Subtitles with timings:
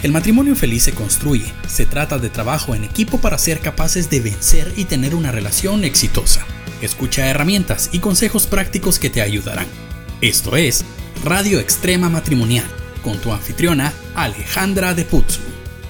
[0.00, 1.52] El matrimonio feliz se construye.
[1.66, 5.82] Se trata de trabajo en equipo para ser capaces de vencer y tener una relación
[5.82, 6.46] exitosa.
[6.80, 9.66] Escucha herramientas y consejos prácticos que te ayudarán.
[10.20, 10.84] Esto es
[11.24, 12.64] Radio Extrema Matrimonial
[13.02, 15.40] con tu anfitriona Alejandra de Putzu.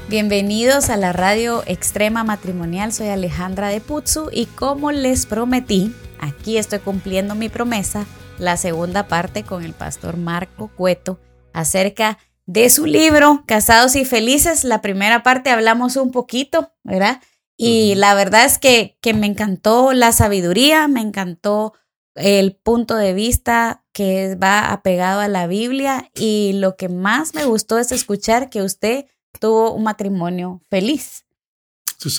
[0.08, 6.56] Bienvenidos a la Radio Extrema Matrimonial, soy Alejandra de Putzu y como les prometí, aquí
[6.56, 8.06] estoy cumpliendo mi promesa,
[8.38, 11.20] la segunda parte con el pastor Marco Cueto
[11.52, 12.18] acerca
[12.48, 14.64] de su libro, Casados y Felices.
[14.64, 17.20] La primera parte hablamos un poquito, ¿verdad?
[17.58, 21.74] Y la verdad es que, que me encantó la sabiduría, me encantó
[22.14, 27.44] el punto de vista que va apegado a la Biblia y lo que más me
[27.44, 29.04] gustó es escuchar que usted
[29.38, 31.26] tuvo un matrimonio feliz.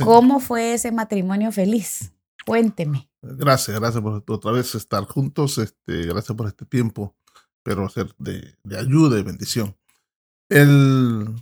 [0.04, 2.14] ¿Cómo fue ese matrimonio feliz?
[2.46, 3.10] Cuénteme.
[3.22, 5.58] Gracias, gracias por otra vez estar juntos.
[5.58, 7.16] Este, gracias por este tiempo,
[7.64, 9.79] pero ser de, de ayuda y bendición.
[10.50, 11.36] El,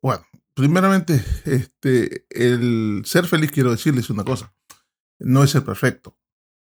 [0.00, 4.54] bueno, primeramente, este, el ser feliz, quiero decirles una cosa,
[5.18, 6.18] no es ser perfecto.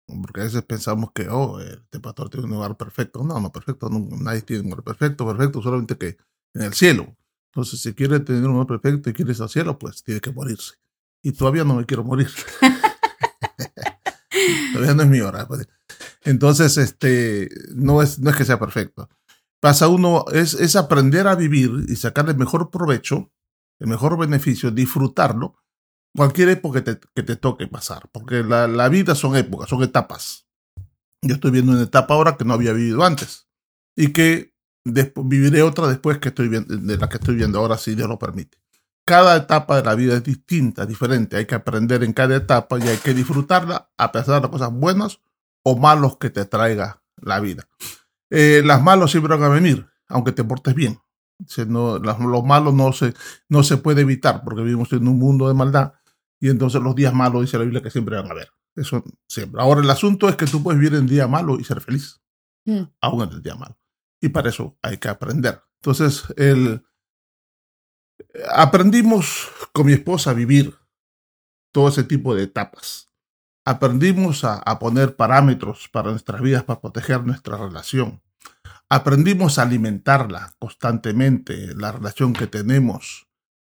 [0.07, 3.23] Porque a veces pensamos que, oh, este pastor tiene un lugar perfecto.
[3.23, 6.17] No, no, perfecto, nadie tiene un lugar perfecto, perfecto, solamente que
[6.55, 7.17] en el cielo.
[7.53, 10.33] Entonces, si quiere tener un lugar perfecto y quiere ir al cielo, pues tiene que
[10.33, 10.75] morirse.
[11.23, 12.31] Y todavía no me quiero morir.
[14.73, 15.47] todavía no es mi hora.
[15.47, 15.69] Pues.
[16.25, 19.09] Entonces, este, no es, no es que sea perfecto
[19.61, 23.31] pasa uno, es, aprender a vivir y sacar el mejor provecho,
[23.79, 25.57] el mejor beneficio, disfrutarlo,
[26.17, 29.83] cualquier época que te, que te toque pasar, porque la, la, vida son épocas, son
[29.83, 30.47] etapas.
[31.23, 33.49] Yo estoy viendo una etapa ahora que no había vivido antes
[33.95, 37.95] y que viviré otra después que estoy viendo, de la que estoy viendo ahora, si
[37.95, 38.59] Dios lo permite.
[39.05, 41.37] Cada etapa de la vida es distinta, diferente.
[41.37, 44.73] Hay que aprender en cada etapa y hay que disfrutarla a pesar de las cosas
[44.73, 45.21] buenas
[45.63, 47.69] o malos que te traiga la vida.
[48.31, 50.99] Eh, las malos siempre van a venir, aunque te portes bien.
[51.67, 53.15] No, los malos no se,
[53.49, 55.95] no se puede evitar porque vivimos en un mundo de maldad
[56.39, 58.51] y entonces los días malos dice la Biblia que siempre van a haber.
[58.77, 59.61] Eso siempre.
[59.61, 62.21] Ahora el asunto es que tú puedes vivir en día malo y ser feliz,
[62.67, 62.83] mm.
[63.01, 63.79] aún en el día malo.
[64.21, 65.63] Y para eso hay que aprender.
[65.81, 66.83] Entonces, el,
[68.51, 70.75] aprendimos con mi esposa a vivir
[71.73, 73.10] todo ese tipo de etapas
[73.71, 78.21] aprendimos a, poner parámetros para nuestras vidas para proteger nuestra relación.
[78.89, 83.29] Aprendimos a alimentarla constantemente, la relación que tenemos.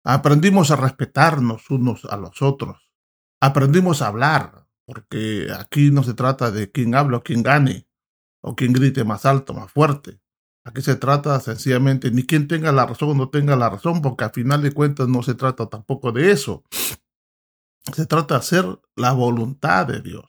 [0.03, 2.91] Aprendimos a respetarnos unos a los otros.
[3.39, 7.87] Aprendimos a hablar, porque aquí no se trata de quién habla o quién gane,
[8.41, 10.19] o quién grite más alto, más fuerte.
[10.65, 14.25] Aquí se trata sencillamente ni quién tenga la razón o no tenga la razón, porque
[14.25, 16.63] al final de cuentas no se trata tampoco de eso.
[17.93, 18.65] Se trata de hacer
[18.95, 20.25] la voluntad de Dios.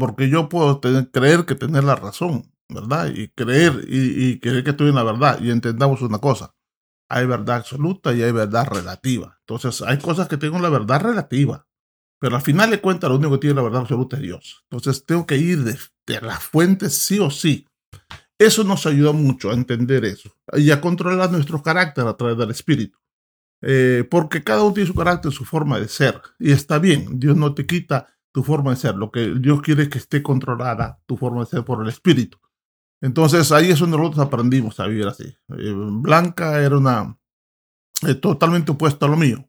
[0.00, 3.12] porque yo puedo creer que tener la razón, ¿verdad?
[3.14, 5.40] Y creer y, creer que estoy en la verdad.
[5.40, 6.54] Y entendamos una cosa.
[7.08, 9.38] Hay verdad absoluta y hay verdad relativa.
[9.40, 11.68] Entonces, hay cosas que tengo la verdad relativa.
[12.18, 14.64] Pero al final de cuentas, lo único que tiene la verdad absoluta es Dios.
[14.70, 16.50] Entonces, tengo que ir de, de las
[16.92, 17.68] sí o sí.
[18.38, 22.50] Eso nos ayuda mucho a entender eso y a controlar nuestro carácter a través del
[22.50, 22.98] Espíritu.
[23.62, 26.20] Eh, porque cada uno tiene su carácter, su forma de ser.
[26.38, 28.94] Y está bien, Dios no te quita tu forma de ser.
[28.96, 32.38] Lo que Dios quiere es que esté controlada tu forma de ser por el Espíritu.
[33.00, 35.36] Entonces ahí es donde nosotros aprendimos a vivir así.
[35.58, 37.18] Eh, Blanca era una
[38.06, 39.48] eh, totalmente opuesta a lo mío.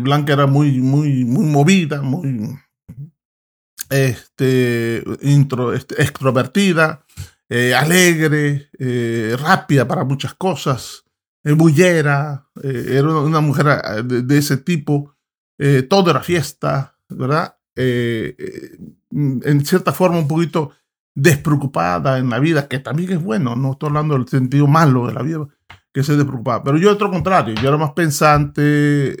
[0.00, 2.58] Blanca era muy, muy, muy movida, muy
[3.88, 7.04] este, intro, este, extrovertida,
[7.48, 8.68] alegre,
[9.38, 11.05] rápida para muchas cosas
[11.54, 15.14] bullera, eh, era una mujer ah, de, ese tipo,
[15.58, 17.56] eh, todo era fiesta, ¿verdad?
[17.76, 18.76] Eh,
[19.12, 20.72] en cierta forma un poquito
[21.14, 25.14] despreocupada en la vida, que también es bueno, no estoy hablando del sentido malo de
[25.14, 25.46] la vida,
[25.92, 29.16] que se despreocupada, pero yo otro contrario, yo era más pensante,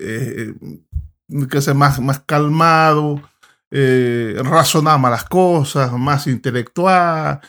[1.48, 3.22] que sea más, más calmado,
[3.70, 7.40] razonaba las cosas, más intelectual,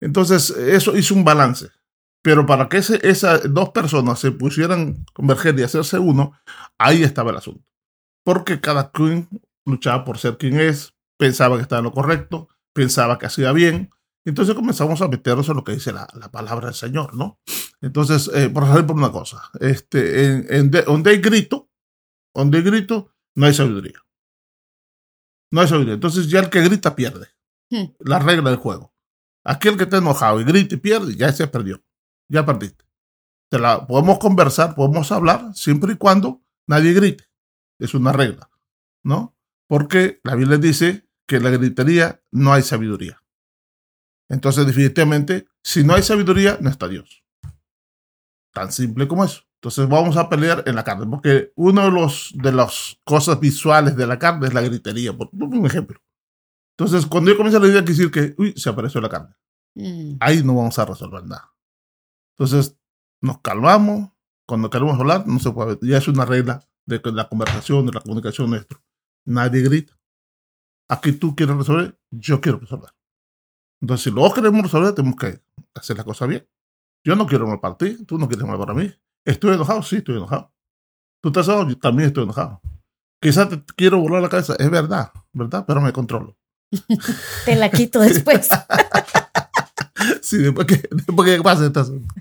[0.00, 1.68] entonces eso hizo un balance.
[2.26, 6.32] Pero para que esas dos personas se pusieran converger y hacerse uno,
[6.76, 7.64] ahí estaba el asunto.
[8.24, 9.28] Porque cada quien
[9.64, 13.90] luchaba por ser quien es, pensaba que estaba en lo correcto, pensaba que hacía bien.
[14.24, 17.38] Entonces comenzamos a meternos en lo que dice la, palabra del Señor, ¿no?
[17.80, 21.70] Entonces, eh, por ejemplo, una cosa, este, en, donde hay grito,
[22.34, 24.04] donde hay grito, no hay sabiduría.
[25.52, 25.94] No hay sabiduría.
[25.94, 27.28] Entonces ya el que grita pierde.
[27.70, 27.84] Hmm.
[28.00, 28.92] La regla del juego.
[29.44, 31.85] Aquel que está enojado y grita y pierde, ya se perdió
[32.28, 32.84] ya perdiste.
[33.50, 37.24] Te la, podemos conversar, podemos hablar, siempre y cuando nadie grite.
[37.78, 38.50] Es una regla,
[39.04, 39.36] ¿no?
[39.68, 43.22] Porque la Biblia dice que en la gritería no hay sabiduría.
[44.28, 47.24] Entonces, definitivamente, si no hay sabiduría, no está Dios.
[48.52, 49.42] Tan simple como eso.
[49.56, 53.96] Entonces vamos a pelear en la carne, porque una de, los, de las cosas visuales
[53.96, 56.00] de la carne es la gritería, por, un ejemplo.
[56.78, 59.34] Entonces, cuando yo comienzo a idea, quiere decir que, uy, se apareció la carne.
[59.74, 60.16] Mm.
[60.20, 61.55] Ahí no vamos a resolver nada.
[62.38, 62.76] Entonces,
[63.20, 64.10] nos calmamos.
[64.46, 65.78] Cuando queremos hablar, no se puede.
[65.82, 68.80] Ya es una regla de la conversación, de la comunicación nuestra.
[69.24, 69.98] Nadie grita.
[70.88, 72.90] Aquí tú quieres resolver, yo quiero resolver.
[73.80, 75.42] Entonces, si luego queremos resolver, tenemos que
[75.74, 76.48] hacer la cosa bien.
[77.04, 78.92] Yo no quiero mal para ti, tú no quieres mal para mí.
[79.24, 79.82] ¿Estoy enojado?
[79.82, 80.52] Sí, estoy enojado.
[81.20, 81.70] ¿Tú estás enojado?
[81.70, 82.60] Yo también estoy enojado.
[83.20, 85.64] Quizás te quiero volar la cabeza, es verdad, ¿verdad?
[85.66, 86.36] Pero me controlo.
[87.44, 88.48] Te la quito después.
[90.26, 92.12] Sí, después que, después que pase este asunto.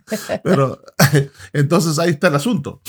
[0.44, 0.80] Pero
[1.54, 2.82] entonces ahí está el asunto.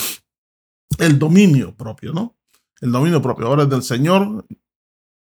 [0.98, 2.36] El dominio propio, ¿no?
[2.80, 3.46] El dominio propio.
[3.46, 4.44] Ahora es del Señor.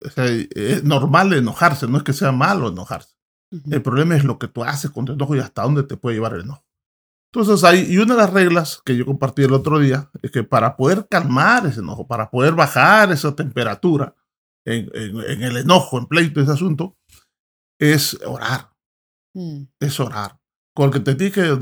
[0.05, 3.15] o sea, es normal enojarse, no es que sea malo enojarse.
[3.71, 6.15] El problema es lo que tú haces con tu enojo y hasta dónde te puede
[6.17, 6.65] llevar el enojo.
[7.33, 10.43] Entonces, hay, y una de las reglas que yo compartí el otro día es que
[10.43, 14.15] para poder calmar ese enojo, para poder bajar esa temperatura
[14.65, 16.97] en, en- en el enojo, en pleito, ese asunto,
[17.79, 18.71] es orar,
[19.37, 19.67] Mm.
[19.79, 20.39] es orar.
[20.73, 21.59] Con el que te tienes que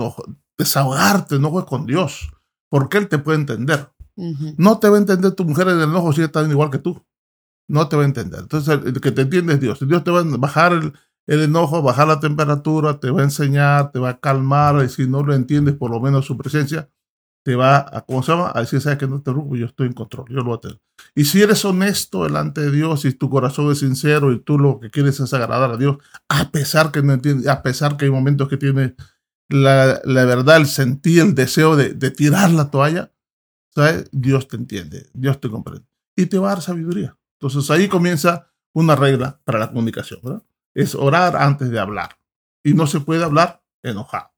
[0.57, 2.31] desahogarte, enojo es con Dios,
[2.69, 3.92] porque Él te puede entender.
[4.16, 7.06] No te va a entender tu mujer en el enojo si está igual que tú.
[7.68, 8.39] No te va a entender.
[8.39, 9.86] Entonces, el, el que te entiende es Dios.
[9.86, 10.94] Dios te va a bajar el,
[11.27, 14.86] el enojo, bajar la temperatura, te va a enseñar, te va a calmar.
[14.86, 16.89] Y si no lo entiendes, por lo menos su presencia,
[17.45, 18.51] te va a, ¿cómo se llama?
[18.56, 20.62] A decir, sabes que no te preocupes, yo estoy en control, yo lo voy a
[20.62, 20.81] tener.
[21.13, 24.80] Y si eres honesto delante de Dios y tu corazón es sincero y tú lo
[24.80, 25.97] que quieres es agradar a Dios,
[26.27, 28.94] a pesar que no entiendes, a pesar que hay momentos que tienes
[29.47, 33.13] la, la verdad, el sentir, el deseo de, de tirar la toalla,
[33.75, 34.09] ¿sabes?
[34.12, 35.86] Dios te entiende, Dios te comprende.
[36.15, 37.15] Y te va a dar sabiduría.
[37.39, 40.41] Entonces ahí comienza una regla para la comunicación, ¿verdad?
[40.74, 42.18] Es orar antes de hablar.
[42.63, 44.34] Y no se puede hablar enojado.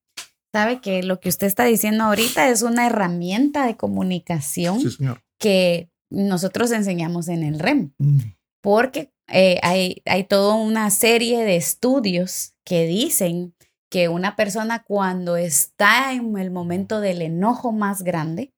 [0.54, 5.22] Sabe que lo que usted está diciendo ahorita es una herramienta de comunicación Sí, señor.
[5.40, 7.92] que nosotros enseñamos en el REM.
[7.98, 8.20] Mm.
[8.62, 13.54] porque eh, hay, hay toda una serie de estudios que dicen
[13.90, 18.54] que una persona cuando está en el momento del enojo más grande,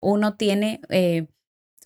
[0.00, 1.26] uno tiene, eh,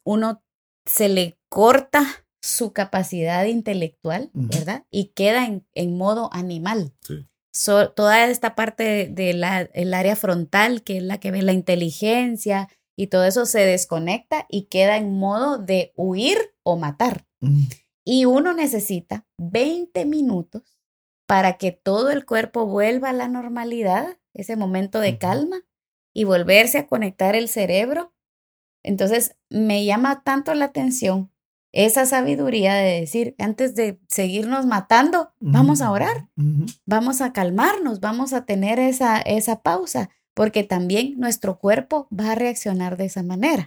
[0.05, 0.43] uno
[0.87, 2.05] se le corta
[2.41, 4.31] su capacidad intelectual.
[4.33, 4.85] ¿verdad?
[4.91, 6.93] Y queda en, en modo animal.
[7.07, 7.27] Sí.
[7.53, 11.43] So- toda esta parte del de la, el área frontal, que es la que ve
[11.43, 17.27] la inteligencia y todo eso se desconecta y queda en modo de huir o matar.
[17.41, 17.65] Mm.
[18.05, 20.79] Y uno necesita 20 minutos
[21.27, 25.61] para que todo el cuerpo vuelva a la normalidad, ese momento de calma,
[26.15, 28.15] y volverse a conectar el cerebro.
[28.83, 31.31] Entonces, me llama tanto la atención
[31.73, 36.27] esa sabiduría de decir, antes de seguirnos matando, vamos a orar,
[36.87, 42.35] vamos a calmarnos, vamos a tener esa, esa pausa, porque también nuestro cuerpo va a
[42.35, 43.67] reaccionar de esa manera.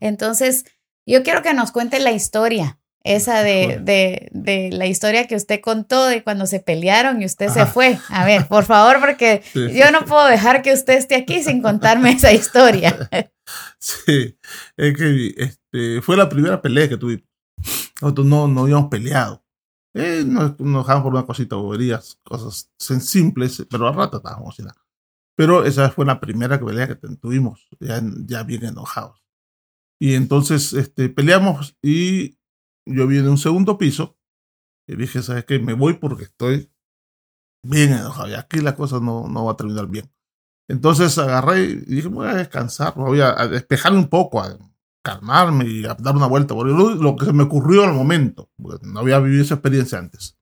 [0.00, 0.64] Entonces,
[1.06, 5.60] yo quiero que nos cuente la historia, esa de, de, de la historia que usted
[5.62, 7.98] contó de cuando se pelearon y usted se fue.
[8.10, 9.72] A ver, por favor, porque Sí.
[9.72, 13.08] yo no puedo dejar que usted esté aquí sin contarme esa historia.
[13.80, 14.38] Sí,
[14.76, 17.24] es que este, fue la primera pelea que tuvimos.
[18.00, 19.44] Nosotros no, no habíamos peleado.
[19.94, 24.66] Eh, nos, nos dejamos por una cosita, boberías, cosas simples, pero al rato estábamos sin
[24.66, 24.80] nada.
[25.36, 29.24] Pero esa fue la primera pelea que tuvimos, ya, ya bien enojados.
[30.00, 32.38] Y entonces este, peleamos y
[32.86, 34.18] yo vi en un segundo piso
[34.88, 35.58] y dije, ¿sabes qué?
[35.58, 36.72] Me voy porque estoy
[37.62, 40.10] bien enojado y aquí la cosa no, no va a terminar bien.
[40.68, 44.56] Entonces agarré y dije, voy a descansar, voy a, a despejarme un poco, a
[45.02, 46.54] calmarme y a dar una vuelta.
[46.54, 50.36] Porque lo, que se me ocurrió al momento, porque no había vivido esa experiencia antes.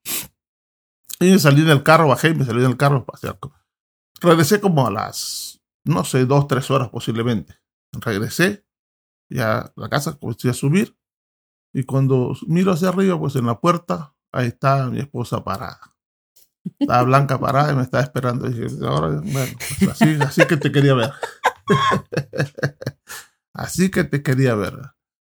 [1.21, 3.05] Y salí del carro, bajé y me salí del carro.
[3.41, 3.53] co-
[4.21, 7.55] Regresé como a las, no sé, dos, tres horas posiblemente.
[7.93, 8.65] Regresé
[9.31, 10.97] ya a la casa, comencé a subir.
[11.73, 15.81] Y cuando miro hacia arriba, pues en la puerta, ahí está mi esposa parada.
[16.79, 18.47] Estaba Blanca parada y me estaba esperando.
[18.49, 21.13] Y dije, ahora, bueno, pues así, así que te quería ver.
[23.59, 24.75] así que te quería ver.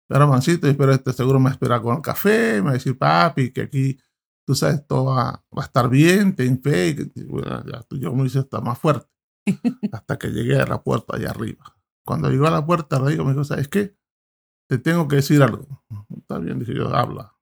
[0.09, 3.53] Pero mancito, espero este seguro me espera con el café, me va a decir, papi,
[3.53, 3.99] que aquí,
[4.47, 6.89] tú sabes, todo va, va a estar bien, ten fe.
[6.91, 9.09] y que- y bueno, ya, yo me hice hasta más fuerte.
[9.93, 11.77] Hasta que llegué a la puerta allá arriba.
[12.07, 13.97] Cuando llegó a la puerta, le digo, me dijo, ¿sabes qué?
[14.69, 15.85] Te tengo que decir algo.
[16.17, 17.35] Está bien, dije yo, habla.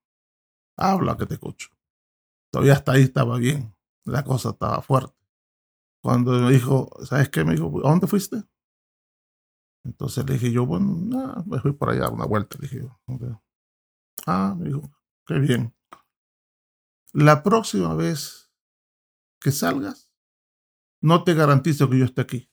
[0.77, 1.69] Habla que te escucho.
[2.51, 3.75] Todavía hasta ahí estaba bien.
[4.05, 5.15] La cosa estaba fuerte.
[6.03, 7.43] Cuando me dijo, ¿sabes qué?
[7.45, 8.43] Me dijo, ¿a dónde fuiste?
[9.87, 12.57] Entonces le dije yo, bueno, nada, me fui por allá a una vuelta.
[12.59, 12.99] Le dije yo.
[13.05, 13.23] "Ok".
[14.25, 14.81] Ah, me dijo,
[15.25, 15.73] qué bien.
[17.13, 18.51] La próxima vez
[19.39, 20.11] que salgas,
[21.01, 22.51] no te garantizo que yo esté aquí.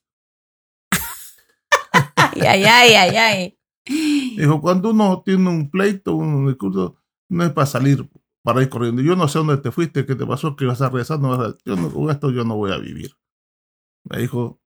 [2.40, 3.58] ay, ay, ay, ay.
[4.36, 6.96] Dijo, cuando uno tiene un pleito, un discurso,
[7.28, 8.08] no es para salir,
[8.42, 9.02] para ir corriendo.
[9.02, 11.18] Yo no sé dónde te fuiste, qué te pasó, que vas a regresar.
[11.18, 13.16] No, yo no, con esto yo no voy a vivir.
[14.04, 14.60] Me dijo,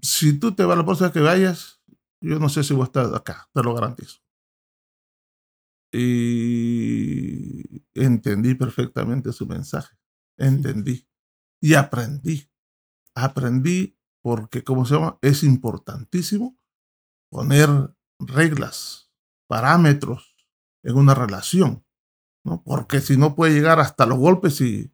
[0.00, 1.77] si tú te vas la próxima que vayas,
[2.20, 4.20] yo no sé si voy a estar acá, te lo garantizo.
[5.92, 9.96] Y entendí perfectamente su mensaje.
[10.36, 11.08] Entendí.
[11.62, 12.50] Y aprendí.
[13.14, 16.58] Aprendí porque, como se llama, es importantísimo
[17.30, 17.68] poner
[18.18, 19.10] reglas,
[19.48, 20.34] parámetros
[20.84, 21.84] en una relación,
[22.44, 22.62] ¿no?
[22.62, 24.92] Porque si no puede llegar hasta los golpes y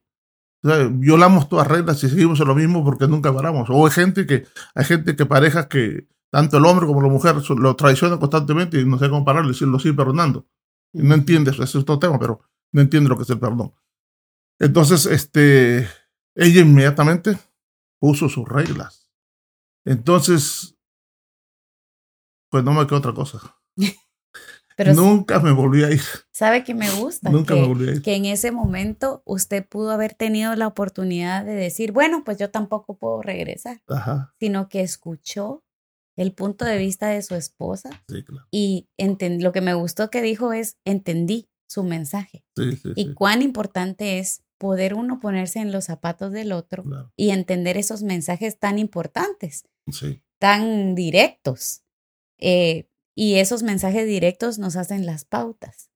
[0.93, 3.69] violamos todas las reglas y seguimos en lo mismo porque nunca paramos.
[3.71, 7.37] O hay gente que, hay gente que parejas que tanto el hombre como la mujer
[7.57, 10.45] lo traicionan constantemente y no sé cómo pararlo y lo sigue perdonando.
[10.93, 12.41] Y no entiende eso, es otro tema, pero
[12.73, 13.73] no entiende lo que es el perdón.
[14.59, 15.89] Entonces, este,
[16.35, 17.39] ella inmediatamente
[18.01, 19.13] puso sus reglas.
[19.85, 20.77] Entonces,
[22.51, 23.39] pues no me quedó otra cosa.
[24.77, 26.03] Pero Nunca me volví a ir.
[26.33, 27.31] ¿Sabe que me gusta?
[27.31, 28.03] Nunca que, me volví a ir.
[28.03, 32.51] Que en ese momento usted pudo haber tenido la oportunidad de decir, bueno, pues yo
[32.51, 33.83] tampoco puedo regresar.
[33.87, 34.35] Ajá.
[34.41, 35.64] Sino que escuchó
[36.17, 37.91] el punto de vista de su esposa.
[38.09, 38.47] Sí, claro.
[38.51, 38.89] Y
[39.41, 42.45] lo que me gustó que dijo es, entendí su mensaje.
[42.57, 46.85] Sí, sí, y cuán importante es poder uno ponerse en los zapatos del otro
[47.17, 49.65] y entender esos mensajes tan importantes,
[50.39, 51.83] tan directos.
[52.39, 55.91] Eh, y esos mensajes directos nos hacen las pautas,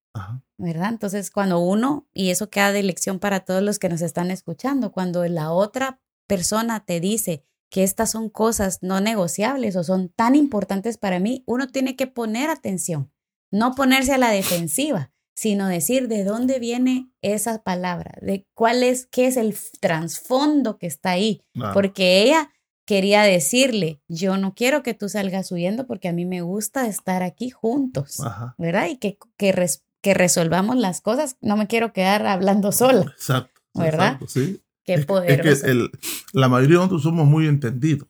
[0.56, 0.90] ¿verdad?
[0.90, 4.92] Entonces, cuando uno, y eso queda de lección para todos los que nos están escuchando,
[4.92, 10.34] cuando la otra persona te dice que estas son cosas no negociables o son tan
[10.34, 13.12] importantes para mí, uno tiene que poner atención,
[13.50, 19.06] no ponerse a la defensiva, sino decir de dónde viene esa palabra, de cuál es,
[19.06, 21.42] qué es el trasfondo que está ahí,
[21.74, 22.50] porque ella
[22.84, 27.22] quería decirle, yo no quiero que tú salgas huyendo porque a mí me gusta estar
[27.22, 28.16] aquí juntos,
[28.56, 28.88] ¿verdad?
[28.88, 29.68] Y que, que,
[30.00, 33.02] que, resolvamos las cosas, no me quiero quedar hablando sola.
[33.02, 33.60] Exacto.
[33.74, 34.18] ¿Verdad?
[34.26, 34.62] sí.
[34.88, 35.50] Qué poderoso.
[35.50, 35.90] Es que
[36.32, 38.08] la mayoría de nosotros somos muy entendidos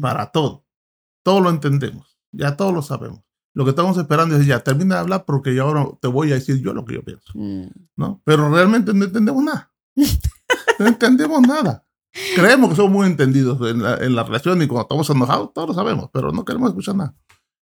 [0.00, 0.64] para todo.
[1.24, 3.24] Todo lo entendemos, ya todos lo sabemos.
[3.54, 6.34] Lo que estamos esperando es ya, termina de hablar porque yo ahora te voy a
[6.34, 7.32] decir yo lo que yo pienso.
[7.34, 7.66] Mm.
[7.96, 8.22] ¿no?
[8.22, 9.72] Pero realmente no entendemos nada.
[10.78, 11.84] no entendemos nada.
[12.36, 15.68] Creemos que somos muy entendidos en la, en la, relación y cuando estamos enojados, todos
[15.70, 17.16] lo sabemos, pero no queremos escuchar nada.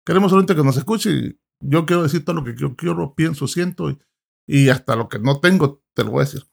[0.04, 3.48] Queremos solamente que nos escuche y yo quiero decir todo lo que yo quiero, pienso,
[3.48, 3.98] siento y,
[4.46, 6.44] y hasta lo que no tengo te lo voy a decir.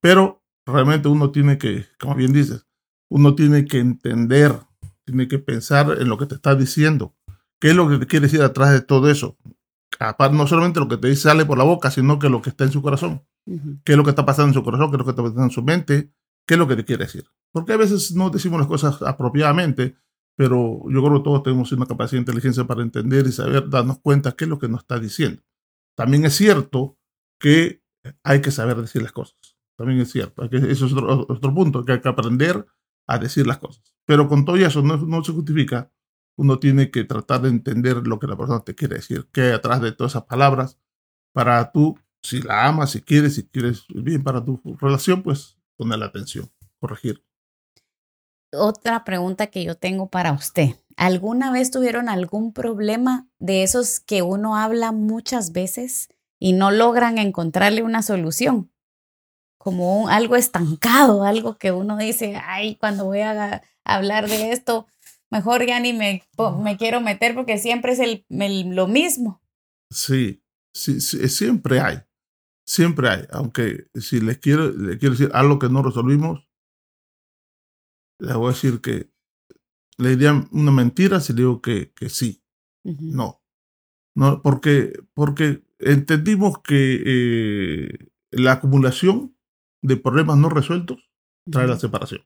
[0.00, 2.66] Pero realmente uno tiene que, como bien dices,
[3.08, 4.58] uno tiene que entender,
[5.04, 7.14] tiene que pensar en lo que te está diciendo
[7.62, 9.38] ¿Qué es lo que te quiere decir atrás de todo eso?
[10.00, 12.50] Aparte, no solamente lo que te dice sale por la boca, sino que lo que
[12.50, 13.24] está en su corazón.
[13.84, 14.90] ¿Qué es lo que está pasando en su corazón?
[14.90, 16.10] ¿Qué es lo que está pasando en su mente?
[16.44, 17.24] ¿Qué es lo que te quiere decir?
[17.52, 19.94] Porque a veces no decimos las cosas apropiadamente,
[20.34, 24.00] pero yo creo que todos tenemos una capacidad de inteligencia para entender y saber, darnos
[24.00, 25.40] cuenta qué es lo que nos está diciendo.
[25.96, 26.98] También es cierto
[27.38, 27.80] que
[28.24, 29.38] hay que saber decir las cosas.
[29.76, 30.44] También es cierto.
[30.44, 32.66] eso es otro, punto, que hay que aprender
[33.06, 33.94] a decir las cosas.
[34.04, 35.90] Pero con todo eso no, no se justifica
[36.36, 39.52] uno tiene que tratar de entender lo que la persona te quiere decir, qué hay
[39.52, 40.78] atrás de todas esas palabras,
[41.32, 45.98] para tú, si la amas, si quieres, si quieres bien para tu relación, pues poner
[45.98, 47.22] la atención, corregir.
[48.52, 50.76] Otra pregunta que yo tengo para usted.
[50.96, 57.16] ¿Alguna vez tuvieron algún problema de esos que uno habla muchas veces y no logran
[57.16, 58.71] encontrarle una solución?
[59.62, 64.86] Como algo estancado, algo que uno dice, ay, cuando voy a hablar de esto,
[65.32, 66.22] mejor ya ni me,
[66.62, 68.24] me quiero meter porque siempre es el,
[68.74, 69.40] lo mismo.
[69.90, 70.42] Sí,
[70.74, 71.98] sí, siempre hay,
[72.66, 76.46] siempre hay, aunque si les quiero, les quiero decir algo que no resolvimos,
[78.18, 79.10] les voy a decir que
[79.96, 82.42] le diría una mentira si digo que, que sí.
[82.84, 83.42] No,
[84.14, 89.31] no, porque, porque entendimos que eh, la acumulación
[89.82, 91.10] de problemas no resueltos
[91.50, 92.22] trae la separación.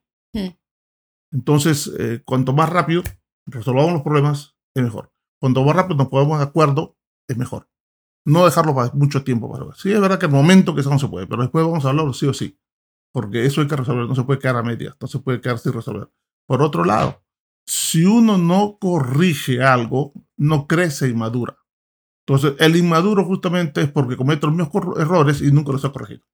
[1.33, 3.03] Entonces, eh, cuanto más rápido
[3.47, 5.13] resolvamos los problemas, es mejor.
[5.41, 6.97] Cuanto más rápido nos podemos de acuerdo,
[7.29, 7.69] es mejor.
[8.25, 9.73] No dejarlo para mucho tiempo para.
[9.75, 11.91] Sí, es verdad que el momento que eso no se puede, pero después vamos a
[11.91, 12.59] hablarlo sí o sí.
[13.13, 15.59] Porque eso hay que resolver, no se puede quedar a medias, no se puede quedar
[15.59, 16.11] sin resolver.
[16.47, 17.23] Por otro lado,
[17.67, 21.57] si uno no corrige algo, no crece y madura.
[22.27, 26.27] Entonces, el inmaduro justamente es porque comete los mismos errores y nunca los ha corregido.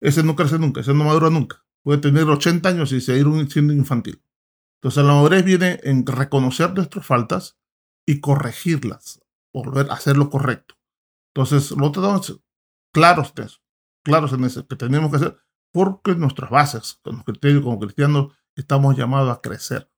[0.00, 3.72] Ese no crece nunca, ese no madura nunca puede tener 80 años y seguir siendo
[3.72, 4.20] infantil.
[4.80, 7.60] Entonces la madurez viene en reconocer nuestras faltas
[8.04, 9.20] y corregirlas,
[9.52, 10.74] volver a hacer lo correcto.
[11.32, 12.40] Entonces, lo tenemos
[12.92, 13.60] claros de eso,
[14.02, 15.38] claros en eso, que tenemos que hacer,
[15.70, 19.88] porque nuestras bases, como cristianos, como cristianos, estamos llamados a crecer.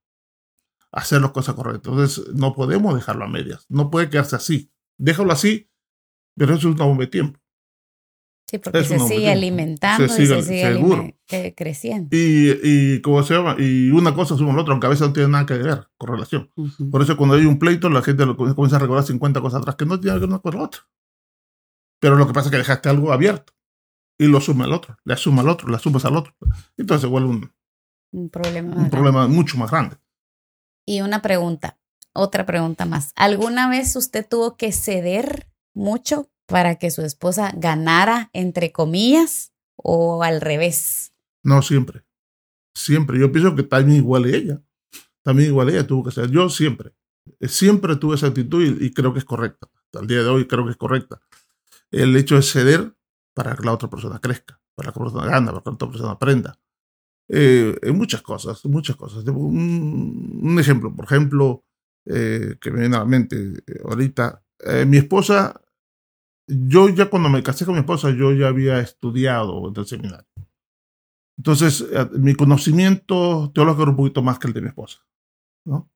[0.92, 1.90] hacer las cosas correctas.
[1.90, 3.64] Entonces, no podemos dejarlo a medias.
[3.70, 4.70] No puede quedarse así.
[4.98, 5.70] Déjalo así,
[6.36, 7.40] pero eso es bomba de tiempo.
[8.48, 12.08] Sí, porque se sigue alimentando y se sigue creciendo.
[12.16, 13.56] Y, y, ¿cómo se llama?
[13.58, 16.08] Y una cosa suma la otra, aunque a veces no tiene nada que ver con
[16.08, 16.50] relación.
[16.90, 19.84] Por eso cuando hay un pleito, la gente comienza a recordar 50 cosas atrás que
[19.84, 20.80] no tienen que ver una con la otra.
[22.00, 23.52] Pero lo que pasa es que dejaste algo abierto
[24.18, 26.34] y lo suma al otro, le suma al otro, le sumas al otro.
[26.78, 27.52] Entonces se vuelve un,
[28.12, 29.96] un problema, un problema mucho más grande.
[30.86, 31.78] Y una pregunta,
[32.14, 33.12] otra pregunta más.
[33.14, 40.22] ¿Alguna vez usted tuvo que ceder mucho para que su esposa ganara, entre comillas, o
[40.22, 41.12] al revés?
[41.42, 42.02] No, siempre.
[42.74, 43.20] Siempre.
[43.20, 44.60] Yo pienso que también igual ella.
[45.22, 46.30] También igual ella tuvo que ser.
[46.30, 46.94] Yo siempre.
[47.42, 49.68] Siempre tuve esa actitud y, creo que es correcta.
[49.84, 51.20] Hasta día de hoy creo que es correcta.
[51.90, 52.94] El hecho de ceder
[53.34, 55.74] para que la otra persona crezca, para que la otra persona gane, para que la
[55.74, 56.58] otra persona aprenda.
[57.28, 59.22] Eh, muchas cosas, muchas cosas.
[59.26, 61.62] Un, ejemplo, por ejemplo,
[62.06, 63.36] eh, que me viene a la mente
[63.66, 64.42] eh, ahorita,
[64.86, 65.60] mi esposa
[66.48, 70.26] yo ya cuando me casé con mi esposa, yo ya había estudiado en el seminario.
[71.36, 74.98] Entonces, eh, mi conocimiento teológico era un poquito más que el de mi esposa.
[75.64, 75.90] ¿no?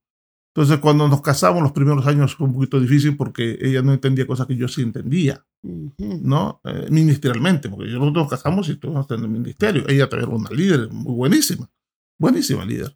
[0.54, 4.26] Entonces, cuando nos casamos, los primeros años fue un poquito difícil porque ella no entendía
[4.26, 6.60] cosas que yo sí entendía, ¿no?
[6.64, 9.88] Eh, ministerialmente, porque nosotros nos casamos y estuvimos en el ministerio.
[9.88, 11.70] Ella también era una líder muy buenísima,
[12.18, 12.94] buenísima líder,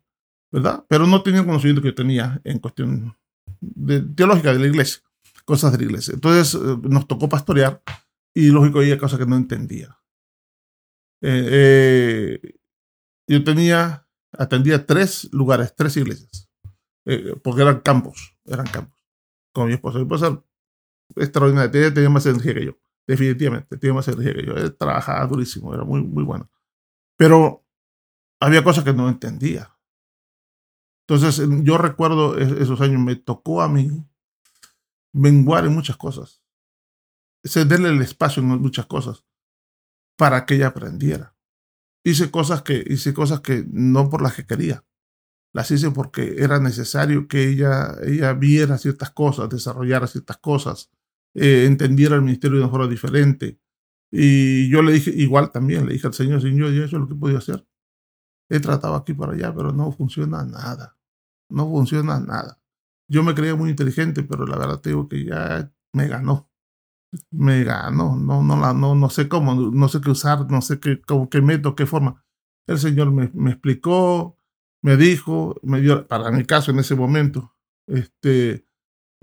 [0.52, 0.84] ¿verdad?
[0.86, 3.16] Pero no tenía el conocimiento que yo tenía en cuestión
[3.60, 5.05] de, teológica de la iglesia
[5.46, 6.12] cosas de la iglesia.
[6.12, 7.82] Entonces eh, nos tocó pastorear
[8.34, 9.98] y lógico había cosas que no entendía.
[11.22, 12.58] Eh, eh,
[13.26, 16.50] yo tenía, atendía tres lugares, tres iglesias,
[17.42, 19.00] porque eran campos, eran campos,
[19.52, 19.98] con mi esposa.
[19.98, 20.44] Mi esposa
[21.16, 24.76] extraordinaria, tenía más energía que yo, definitivamente, tenía más energía que yo.
[24.76, 26.50] trabajaba durísimo, era muy, muy bueno.
[27.16, 27.64] Pero
[28.40, 29.74] había cosas que no entendía.
[31.08, 33.90] Entonces, yo recuerdo esos años, me tocó a mí
[35.16, 36.42] menguar en muchas cosas,
[37.44, 39.25] cederle el espacio en muchas cosas
[40.17, 41.34] para que ella aprendiera.
[42.04, 44.84] Hice cosas que hice cosas que no por las que quería.
[45.52, 50.90] Las hice porque era necesario que ella, ella viera ciertas cosas, desarrollara ciertas cosas,
[51.34, 53.58] eh, entendiera el ministerio de una forma diferente.
[54.10, 57.08] Y yo le dije, igual también, le dije al Señor, Señor, yo eso es lo
[57.08, 57.67] que podía hacer.
[58.49, 60.97] He tratado aquí para allá, pero no funciona nada.
[61.49, 62.60] No funciona nada.
[63.08, 66.50] Yo me creía muy inteligente, pero la verdad te digo que ya me ganó.
[67.30, 68.16] Me ganó.
[68.16, 71.28] No, no, la, no, no sé cómo, no sé qué usar, no sé qué, cómo,
[71.30, 72.25] qué método, qué forma.
[72.66, 74.38] El Señor me, me explicó,
[74.82, 77.54] me dijo, me dio, para mi caso en ese momento,
[77.88, 78.66] este,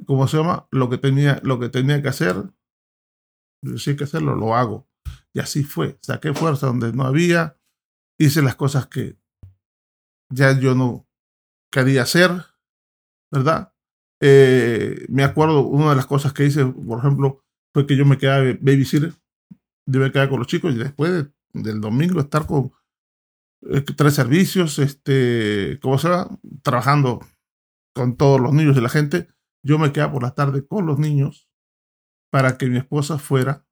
[0.05, 0.67] ¿cómo se llama?
[0.71, 2.35] Lo que tenía, lo que tenía que hacer,
[3.77, 4.87] si hay que hacerlo, lo hago.
[5.33, 5.97] Y así fue.
[6.01, 7.57] Saqué fuerza donde no había,
[8.19, 9.17] hice las cosas que
[10.29, 11.07] ya yo no
[11.71, 12.31] quería hacer,
[13.31, 13.72] ¿verdad?
[14.25, 18.17] Eh, me acuerdo, una de las cosas que hice, por ejemplo, fue que yo me
[18.17, 19.11] quedaba babysitter,
[19.85, 22.71] yo me quedaba con los chicos y después del domingo estar con
[23.63, 26.29] eh, tres servicios, este, como sea,
[26.61, 27.19] trabajando
[27.93, 29.27] con todos los niños y la gente,
[29.61, 31.49] yo me quedaba por la tarde con los niños
[32.31, 33.67] para que mi esposa fuera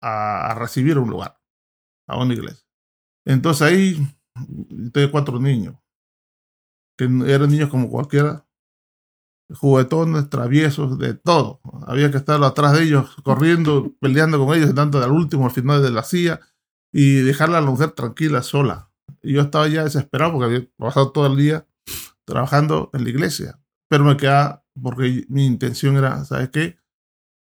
[0.00, 1.40] a, recibir un lugar,
[2.06, 2.64] a una iglesia.
[3.26, 4.06] Entonces ahí
[4.92, 5.74] tengo cuatro niños,
[6.96, 8.47] que eran niños como cualquiera,
[9.50, 11.60] juguetones, traviesos, de todo.
[11.86, 15.82] Había que estar atrás de ellos, corriendo, peleando con ellos, dando al último, al final
[15.82, 16.40] de la silla,
[16.92, 18.90] y dejarla a la mujer tranquila, sola.
[19.22, 21.66] Y yo estaba ya desesperado porque había pasado todo el día
[22.24, 23.60] trabajando en la iglesia.
[23.88, 26.78] Pero me quedaba, porque mi intención era, ¿sabes qué?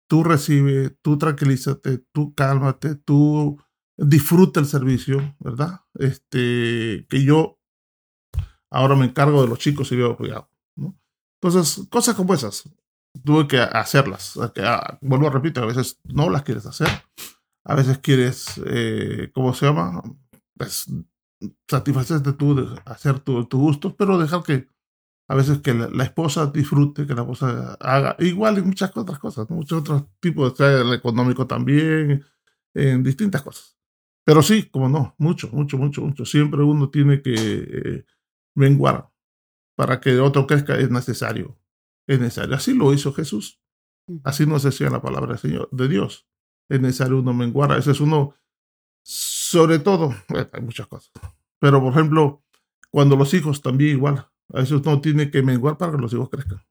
[0.07, 3.59] Tú recibe, tú tranquilízate, tú cálmate, tú
[3.97, 5.81] disfruta el servicio, ¿verdad?
[5.95, 7.59] Este, que yo
[8.69, 10.49] ahora me encargo de los chicos y veo cuidado.
[11.41, 12.69] Entonces, cosas como esas,
[13.23, 14.37] tuve que hacerlas.
[14.63, 16.87] Ah, vuelvo a repetir, a veces no las quieres hacer.
[17.63, 20.01] A veces quieres, eh, ¿cómo se llama?
[20.57, 20.87] Pues,
[21.67, 24.67] satisfacerte tú, de hacer tu, tu gusto, pero dejar que
[25.29, 29.49] a veces que la, esposa disfrute, que la esposa haga, igual en muchas otras cosas,
[29.49, 32.23] muchos otros tipos, de el económico también,
[32.73, 33.77] en distintas cosas.
[34.25, 36.25] Pero sí, como no, mucho, mucho, mucho, mucho.
[36.25, 38.05] Siempre uno tiene que eh,
[38.55, 39.09] menguar
[39.77, 41.55] para que otro crezca es necesario.
[42.07, 42.55] Es necesario.
[42.55, 43.61] Así lo hizo Jesús.
[44.23, 46.27] Así nos decía la palabra del Señor, de Dios.
[46.67, 47.77] Es necesario uno menguar.
[47.77, 48.33] Ese es uno,
[49.03, 50.15] sobre todo,
[50.51, 51.11] hay muchas cosas.
[51.59, 52.43] Pero, por ejemplo,
[52.89, 54.27] cuando los hijos también igual.
[54.51, 56.65] A veces uno tiene que menguar para que los hijos crezcan.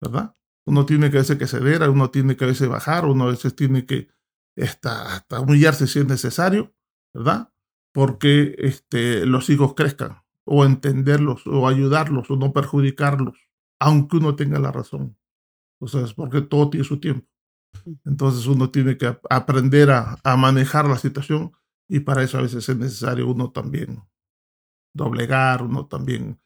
[0.00, 0.36] ¿Verdad?
[0.66, 3.30] Uno tiene que a veces que ceder, uno tiene que a veces bajar, uno a
[3.30, 4.08] veces tiene que
[4.56, 6.72] hasta, hasta humillarse si es necesario,
[7.14, 7.52] ¿verdad?
[7.92, 10.22] Porque este, los hijos crezcan
[10.52, 13.38] o entenderlos o ayudarlos o no perjudicarlos,
[13.78, 15.16] aunque uno tenga la razón.
[15.80, 17.28] O sea, es porque todo tiene su tiempo.
[18.04, 21.52] Entonces uno tiene que aprender a, a manejar la situación
[21.88, 24.02] y para eso a veces es necesario uno también
[24.92, 26.40] doblegar, uno también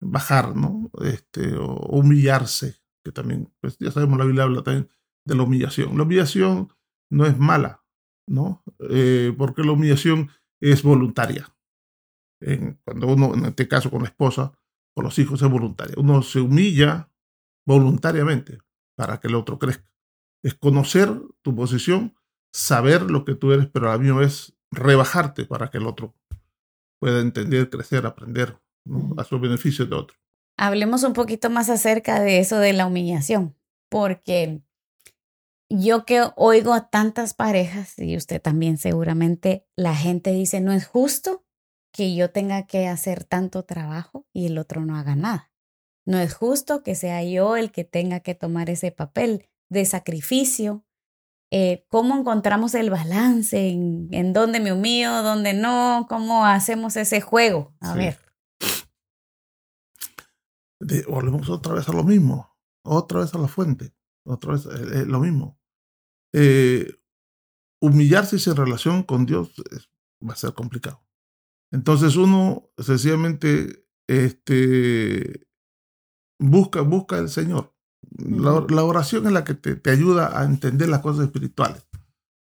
[0.00, 0.90] bajar, ¿no?
[1.04, 4.88] Este, o humillarse, que también, pues ya sabemos, la Biblia habla también
[5.26, 5.98] de la humillación.
[5.98, 6.72] La humillación
[7.10, 7.84] no es mala,
[8.26, 8.64] ¿no?
[8.88, 11.54] Eh, porque la humillación es voluntaria.
[12.84, 14.52] Cuando uno, en este caso con la esposa,
[14.94, 15.94] con los hijos, es voluntaria.
[15.96, 17.10] Uno se humilla
[17.66, 18.58] voluntariamente
[18.96, 19.88] para que el otro crezca.
[20.42, 21.10] Es conocer
[21.42, 22.14] tu posición,
[22.52, 26.14] saber lo que tú eres, pero a la misma vez rebajarte para que el otro
[27.00, 28.58] pueda entender, crecer, aprender
[29.16, 30.16] a su beneficio de otro.
[30.58, 33.56] Hablemos un poquito más acerca de eso de la humillación,
[33.88, 34.62] porque
[35.68, 40.86] yo que oigo a tantas parejas, y usted también seguramente, la gente dice, no es
[40.86, 41.41] justo
[41.92, 45.52] que yo tenga que hacer tanto trabajo y el otro no haga nada.
[46.04, 50.84] No es justo que sea yo el que tenga que tomar ese papel de sacrificio.
[51.50, 53.68] Eh, ¿Cómo encontramos el balance?
[53.68, 56.06] ¿En, en dónde me humillo, dónde no?
[56.08, 57.74] ¿Cómo hacemos ese juego?
[57.80, 58.18] A ver.
[61.08, 65.04] volvemos otra vez a lo mismo, otra vez a la fuente, otra vez eh, eh,
[65.06, 65.58] lo mismo.
[66.32, 66.90] Eh,
[67.80, 69.52] humillarse sin relación con Dios
[70.26, 71.02] va a ser complicado.
[71.72, 75.48] Entonces uno sencillamente este,
[76.38, 77.74] busca, busca al Señor.
[78.18, 81.88] La, oración es la que te, te, ayuda a entender las cosas espirituales.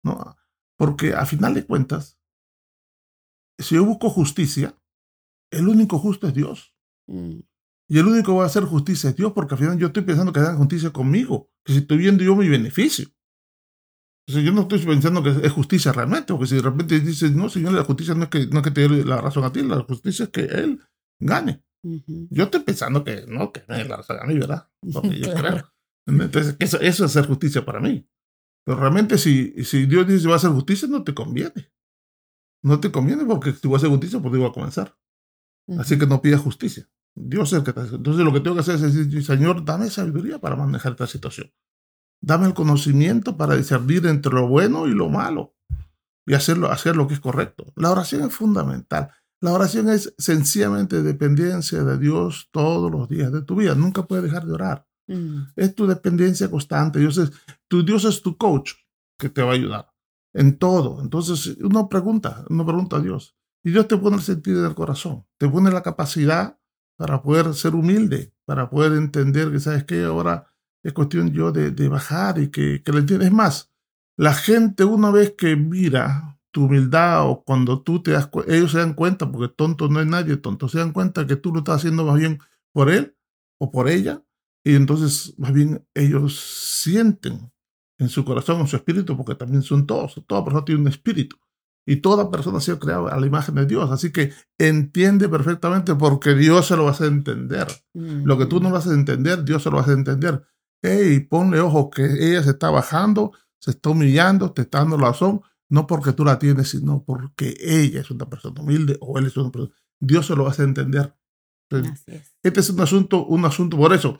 [0.03, 0.35] ¿no?
[0.77, 2.19] Porque a final de cuentas,
[3.59, 4.75] si yo busco justicia,
[5.51, 6.75] el único justo es Dios.
[7.07, 7.41] Mm.
[7.89, 10.03] Y el único que va a hacer justicia es Dios, porque al final yo estoy
[10.03, 13.09] pensando que hagan justicia conmigo, que si estoy viendo yo mi beneficio.
[14.27, 17.73] Yo no estoy pensando que es justicia realmente, porque si de repente dices, no, señor,
[17.73, 19.83] la justicia no es que, no es que te dé la razón a ti, la
[19.83, 20.79] justicia es que él
[21.19, 21.63] gane.
[21.83, 24.69] Yo estoy pensando que no, que es la razón a mí, ¿verdad?
[24.83, 25.73] yo creo.
[26.07, 28.07] Entonces, eso, eso, es hacer justicia para mí.
[28.63, 31.71] Pero realmente, si, si Dios dice va a hacer justicia, no te conviene.
[32.63, 34.95] No te conviene porque si voy a hacer justicia, pues iba a comenzar.
[35.79, 36.87] Así que no pidas justicia.
[37.15, 39.89] Dios es el que te Entonces lo que tengo que hacer es decir, Señor, dame
[39.89, 41.51] sabiduría para manejar esta situación.
[42.21, 45.55] Dame el conocimiento para discernir entre lo bueno y lo malo
[46.25, 47.73] y hacerlo, hacer lo que es correcto.
[47.75, 49.09] La oración es fundamental.
[49.41, 53.73] La oración es sencillamente dependencia de Dios todos los días de tu vida.
[53.73, 54.87] Nunca puedes dejar de orar.
[55.07, 55.41] Mm.
[55.55, 56.99] Es tu dependencia constante.
[56.99, 57.31] Dios es,
[57.67, 58.73] tu Dios es tu coach
[59.17, 59.91] que te va a ayudar
[60.33, 61.01] en todo.
[61.01, 63.35] Entonces uno pregunta, uno pregunta a Dios.
[63.63, 66.59] Y Dios te pone el sentido del corazón, te pone la capacidad
[66.97, 70.03] para poder ser humilde, para poder entender que, ¿sabes qué?
[70.03, 70.50] Ahora
[70.83, 73.71] es cuestión yo de, bajar y que, que le entiendes más.
[74.17, 78.79] La gente una vez que mira tu humildad o cuando tú te das ellos se
[78.79, 81.77] dan cuenta, porque tonto no hay nadie tonto, se dan cuenta que tú lo estás
[81.77, 82.39] haciendo más bien
[82.73, 83.15] por él
[83.57, 84.23] o por ella,
[84.63, 87.51] y entonces más bien ellos sienten
[87.97, 91.37] en su corazón, en su espíritu, porque también son todos, toda persona tiene un espíritu.
[91.83, 93.89] Y toda persona ha sido creada a la imagen de Dios.
[93.89, 97.67] Así que entiende perfectamente porque Dios se lo va a hacer entender.
[97.93, 100.43] Lo que tú no lo haces entender, Dios se lo va a hacer entender.
[100.81, 105.09] Hey, ponle ojo que ella se está bajando, se está humillando, te está dando la
[105.09, 109.27] razón, no porque tú la tienes, sino porque ella es una persona humilde o él
[109.27, 109.73] es una persona.
[109.99, 111.15] Dios se lo va a hacer entender.
[112.43, 114.19] Este es un asunto, un asunto por eso.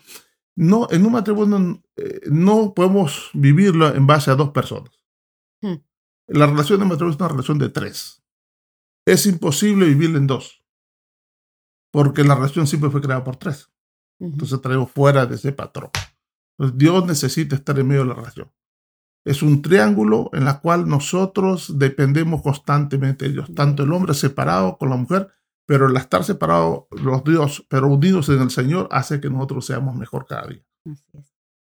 [0.56, 4.92] No, en un matrimonio eh, no podemos vivirlo en base a dos personas.
[5.62, 5.76] Hmm.
[6.28, 8.24] La relación de matrimonio es una relación de tres.
[9.06, 10.64] Es imposible vivir en dos.
[11.92, 13.70] Porque la relación siempre fue creada por tres.
[14.20, 15.90] Entonces traemos fuera de ese patrón.
[16.76, 18.52] Dios necesita estar en medio de la relación.
[19.24, 23.54] Es un triángulo en el cual nosotros dependemos constantemente de Dios.
[23.54, 25.32] Tanto el hombre separado con la mujer,
[25.68, 29.96] pero el estar separado los Dios, pero unidos en el Señor, hace que nosotros seamos
[29.96, 30.66] mejor cada día.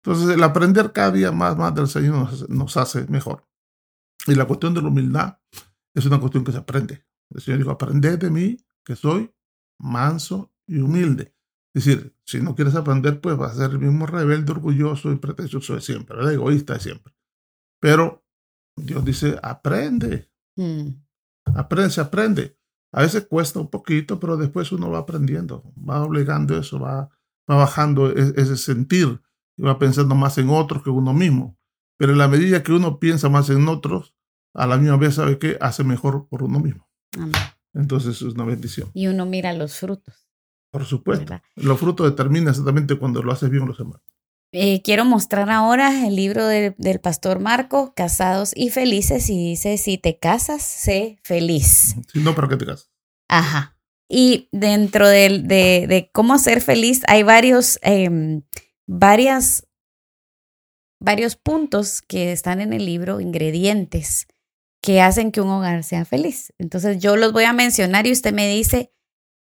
[0.04, 3.46] Entonces el aprender cada día más, más del Señor nos hace mejor.
[4.28, 5.40] Y la cuestión de la humildad
[5.94, 7.06] es una cuestión que se aprende.
[7.30, 9.32] El Señor dijo, aprended de mí, que soy
[9.80, 11.34] manso y humilde.
[11.74, 15.18] Es decir, si no quieres aprender, pues vas a ser el mismo rebelde, orgulloso y
[15.18, 16.34] pretencioso de siempre, ¿verdad?
[16.34, 17.14] egoísta de siempre.
[17.80, 18.26] Pero
[18.76, 20.30] Dios dice, aprende.
[20.56, 20.90] Mm.
[21.56, 22.58] Aprende, se aprende.
[22.92, 27.10] A veces cuesta un poquito, pero después uno va aprendiendo, va obligando eso, va,
[27.50, 29.22] va bajando e, ese sentir
[29.56, 31.58] y va pensando más en otros que uno mismo.
[31.98, 34.16] Pero en la medida que uno piensa más en otros,
[34.54, 36.90] a la misma vez sabe que hace mejor por uno mismo.
[37.74, 38.90] Entonces es una bendición.
[38.94, 40.29] Y uno mira los frutos.
[40.72, 41.42] Por supuesto.
[41.56, 44.02] Los frutos determinan exactamente cuando lo haces bien o lo haces mal.
[44.52, 50.00] Eh, quiero mostrar ahora el libro del pastor Marco, Casados y Felices, y dice, si
[50.00, 51.96] te casas, sé feliz.
[52.12, 52.90] Si no, ¿para qué te casas?
[53.28, 53.78] Ajá.
[54.08, 57.80] Y dentro de, de, cómo ser feliz hay varios,
[58.88, 59.68] varias,
[61.00, 64.28] varios puntos que están en el libro, ingredientes
[64.82, 66.54] que hacen que un hogar sea feliz.
[66.58, 68.92] Entonces yo los voy a mencionar y usted me dice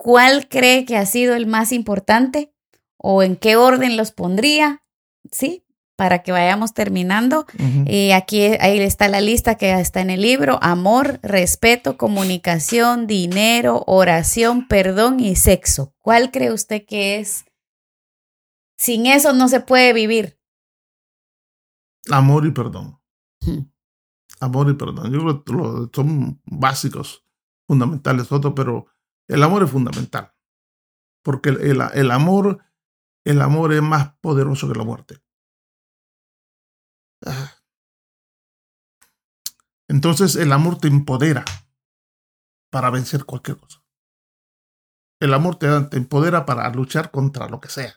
[0.01, 2.55] cuál cree que ha sido el más importante
[2.97, 4.83] o en qué orden los pondría,
[5.31, 5.65] ¿sí?
[5.97, 7.45] Para que vayamos terminando.
[7.87, 10.59] Y eh, aquí ahí está la lista que está en el libro.
[10.63, 15.95] Amor, respeto, comunicación, dinero, oración, perdón y sexo.
[15.99, 17.45] ¿Cuál cree usted que es?
[18.79, 20.39] Sin eso no se puede vivir.
[22.11, 22.99] Amor y perdón
[24.41, 25.13] amor y perdón.
[25.13, 27.25] Yo creo que son básicos,
[27.67, 28.87] fundamentales, otros, pero
[29.31, 30.35] el amor es fundamental.
[31.23, 32.65] Porque el, amor,
[33.25, 35.23] el amor es más poderoso que la muerte.
[37.25, 37.53] Ah.
[39.89, 41.45] Entonces el amor te empodera
[42.71, 43.85] para vencer cualquier cosa.
[45.21, 45.67] El amor te,
[45.97, 47.95] empodera para luchar contra lo que sea.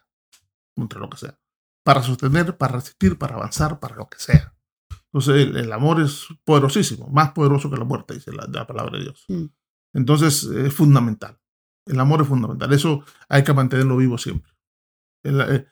[0.76, 1.39] Contra lo que sea.
[1.84, 4.56] Para sostener, para resistir, para avanzar, para lo que sea.
[5.06, 9.26] Entonces el, amor es poderosísimo, más poderoso que la muerte, dice la, palabra de Dios.
[9.28, 9.46] Mm.
[9.93, 11.39] Entonces es fundamental.
[11.86, 12.71] El amor es fundamental.
[12.73, 14.51] Eso hay que mantenerlo vivo siempre.
[15.23, 15.67] El, eh,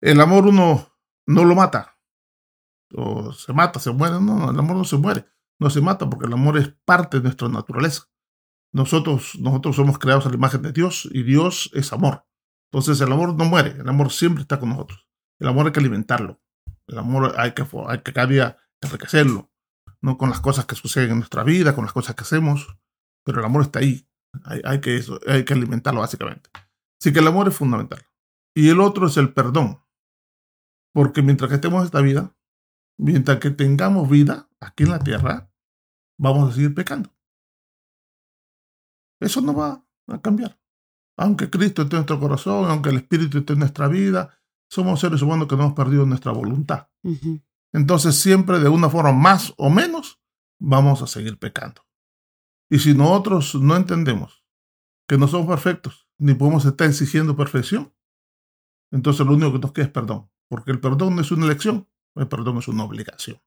[0.00, 0.88] el, amor uno
[1.26, 1.98] no lo mata.
[2.94, 4.20] O se mata, se muere.
[4.20, 5.26] No, el amor no se muere.
[5.58, 8.04] No se mata porque el amor es parte de nuestra naturaleza.
[8.72, 12.26] Nosotros, nosotros somos creados a la imagen de Dios y Dios es amor.
[12.70, 13.70] Entonces el amor no muere.
[13.70, 15.08] El amor siempre está con nosotros.
[15.38, 16.40] El amor hay que alimentarlo.
[16.86, 19.50] El amor hay que, hay que cada día enriquecerlo,
[20.00, 22.78] no con las cosas que suceden en nuestra vida, con las cosas que hacemos,
[23.24, 24.06] pero el amor está ahí,
[24.44, 26.50] hay, que, eso, hay que alimentarlo básicamente.
[27.00, 28.04] Así que el amor es fundamental.
[28.54, 29.80] Y el otro es el perdón,
[30.92, 32.36] porque mientras que estemos en esta vida,
[32.98, 35.52] mientras que tengamos vida aquí en la tierra,
[36.18, 37.14] vamos a seguir pecando.
[39.20, 40.58] Eso no va a cambiar.
[41.16, 44.38] Aunque Cristo esté en nuestro corazón, aunque el Espíritu esté en nuestra vida,
[44.70, 46.88] somos seres humanos que no hemos perdido nuestra voluntad
[47.72, 50.20] entonces siempre de una forma más o menos
[50.58, 51.82] vamos a seguir pecando.
[52.70, 54.44] Y si nosotros no entendemos
[55.08, 57.94] que no somos perfectos, ni podemos estar exigiendo perfección,
[58.90, 61.88] entonces lo único que nos queda es perdón, porque el perdón no es una elección,
[62.14, 63.40] el perdón es una obligación.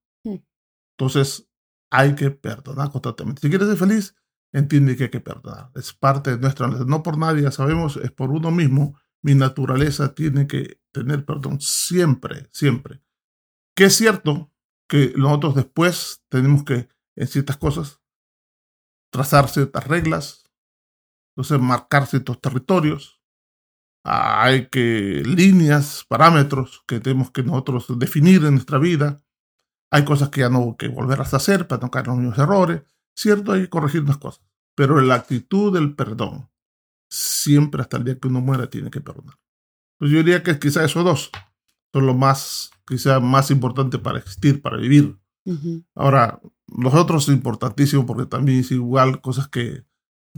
[0.97, 1.49] Entonces
[1.91, 3.41] hay que perdonar constantemente.
[3.41, 4.15] Si quieres ser feliz,
[4.53, 5.71] entiende que hay que perdonar.
[5.75, 8.99] Es parte de nuestra No por nadie, ya sabemos, es por uno mismo.
[9.21, 13.03] Mi naturaleza tiene que tener perdón siempre, siempre.
[13.75, 14.51] Que es cierto
[14.87, 18.00] que nosotros después tenemos que, en ciertas cosas,
[19.11, 20.43] trazar ciertas reglas,
[21.35, 23.21] entonces marcar ciertos territorios.
[24.03, 29.21] Hay que líneas, parámetros que tenemos que nosotros definir en nuestra vida.
[29.91, 32.19] Hay cosas que ya no hay que volver a hacer para no caer en los
[32.19, 32.81] mismos errores.
[33.15, 34.43] Cierto, hay que corregir unas cosas.
[34.73, 36.49] Pero la actitud del perdón,
[37.09, 39.37] siempre hasta el día que uno muera, tiene que perdonar.
[39.99, 41.29] Pues yo diría que quizá esos dos
[41.93, 45.17] son los más sea más importante para existir, para vivir.
[45.95, 46.39] Ahora,
[46.77, 49.85] los otros es importantísimo porque también es igual cosas que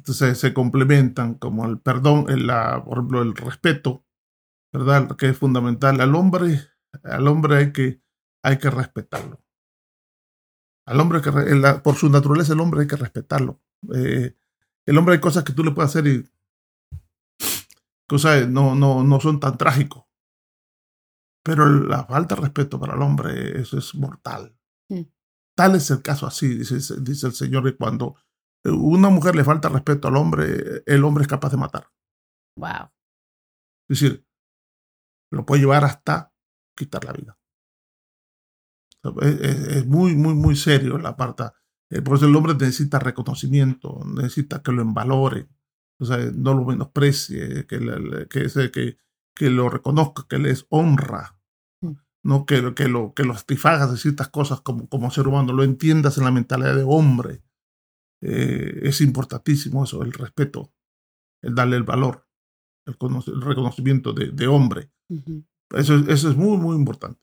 [0.03, 4.03] se, se complementan, como el perdón, el, la, por ejemplo, el respeto,
[4.71, 5.15] ¿verdad?
[5.15, 6.01] Que es fundamental.
[6.01, 6.61] Al hombre,
[7.03, 8.01] al hombre hay que,
[8.41, 9.39] hay que respetarlo.
[10.85, 11.31] Al hombre, que,
[11.83, 13.61] por su naturaleza, el hombre hay que respetarlo.
[13.95, 14.35] Eh,
[14.85, 16.29] el hombre hay cosas que tú le puedes hacer y
[18.07, 20.03] cosas no, no, no son tan trágicos.
[21.43, 24.55] Pero la falta de respeto para el hombre, eso es mortal.
[24.89, 25.01] Mm.
[25.55, 28.15] Tal es el caso así, dice, dice el Señor, que cuando
[28.65, 31.89] una mujer le falta respeto al hombre, el hombre es capaz de matar.
[32.57, 32.89] Wow.
[33.89, 34.25] Es decir,
[35.31, 36.33] lo puede llevar hasta
[36.75, 37.37] quitar la vida.
[39.21, 41.43] Es, muy, muy, muy serio la parte.
[41.89, 45.49] Eh, por eso el hombre necesita reconocimiento, necesita que lo envalore,
[45.99, 47.79] o sea, no lo menosprecie, que,
[48.29, 48.97] que, que,
[49.35, 51.37] que lo reconozca, que les honra.
[52.23, 55.63] No que, que, lo, que lo satisfagas de ciertas cosas como, como ser humano, lo
[55.63, 57.43] entiendas en la mentalidad de hombre.
[58.21, 60.73] Eh, es importantísimo eso, el respeto,
[61.41, 62.27] el darle el valor,
[62.85, 62.95] el,
[63.41, 64.91] reconocimiento de, hombre.
[65.71, 67.21] eso, eso es muy, muy importante.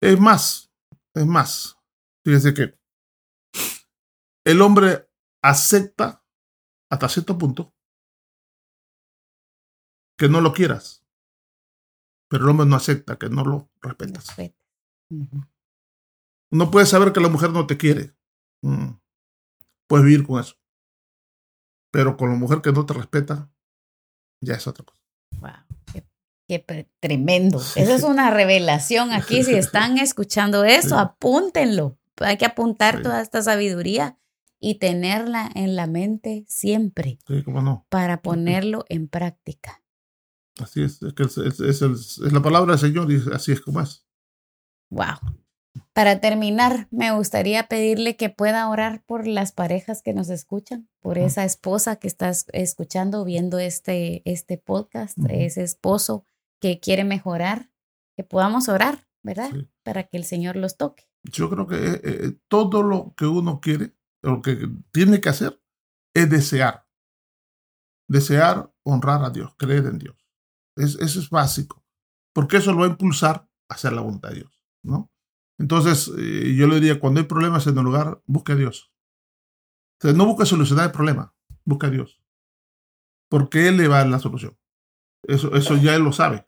[0.00, 0.72] Es más,
[1.14, 1.76] es más,
[2.24, 2.78] fíjense que
[4.44, 5.08] el hombre
[5.42, 6.24] acepta
[6.88, 7.74] hasta cierto punto
[10.16, 11.05] que no lo quieras
[12.28, 14.26] pero el hombre no acepta que no lo respetas.
[16.50, 18.14] No puedes saber que la mujer no te quiere.
[18.62, 18.92] Mm.
[19.86, 20.56] Puedes vivir con eso.
[21.92, 23.50] Pero con la mujer que no te respeta,
[24.40, 25.02] ya es otra cosa.
[25.40, 26.02] Wow,
[26.48, 26.64] qué,
[27.00, 27.58] tremendo.
[27.58, 29.44] Esa es una revelación aquí.
[29.44, 31.98] Si están escuchando eso, apúntenlo.
[32.18, 34.18] Hay que apuntar toda esta sabiduría
[34.58, 37.86] y tenerla en la mente siempre Sí, cómo no.
[37.90, 39.82] para ponerlo en práctica.
[40.58, 43.52] Así es, es, que es, es- es el- es la palabra del Señor y así
[43.52, 44.06] es como es.
[44.90, 45.16] Wow.
[45.92, 51.18] Para terminar, me gustaría pedirle que pueda orar por las parejas que nos escuchan, por
[51.18, 56.24] esa esposa que está es- escuchando, viendo este, este podcast, ese esposo
[56.60, 57.70] que quiere mejorar,
[58.16, 59.50] que podamos orar, ¿verdad?
[59.52, 59.68] Sí.
[59.82, 61.04] Para que el Señor los toque.
[61.24, 65.60] Yo creo que eh, eh, todo lo que uno quiere, lo que tiene que hacer,
[66.14, 66.86] es desear.
[68.08, 70.16] Desear honrar a Dios, creer en Dios.
[70.76, 71.84] Es, eso es básico,
[72.34, 75.10] porque eso lo va a impulsar a hacer la voluntad de Dios, ¿no?
[75.58, 78.92] Entonces, eh, yo le diría, cuando hay problemas en el hogar, busque a Dios.
[79.98, 81.34] O sea, no busque solucionar el problema,
[81.64, 82.20] busque a Dios.
[83.30, 84.58] Porque Él le va a dar la solución.
[85.22, 86.46] Eso, eso ya Él lo sabe.